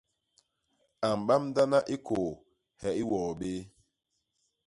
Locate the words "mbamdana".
1.19-1.79